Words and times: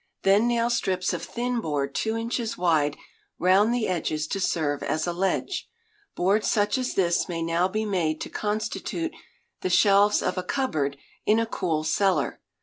Then 0.23 0.47
nail 0.47 0.71
strips 0.71 1.13
of 1.13 1.21
thin 1.23 1.59
board 1.61 1.93
two 1.93 2.17
inches 2.17 2.57
wide 2.57 2.97
round 3.37 3.71
the 3.71 3.87
edges 3.87 4.25
to 4.29 4.39
serve 4.39 4.81
as 4.81 5.05
a 5.05 5.13
ledge. 5.13 5.69
Boards 6.15 6.49
such 6.49 6.79
as 6.79 6.95
this 6.95 7.29
may 7.29 7.43
now 7.43 7.67
be 7.67 7.85
made 7.85 8.19
to 8.21 8.29
constitute 8.31 9.13
the 9.61 9.69
shelves 9.69 10.23
of 10.23 10.39
a 10.39 10.43
cupboard 10.43 10.97
in 11.27 11.37
a 11.37 11.45
cool 11.45 11.83
cellar. 11.83 12.41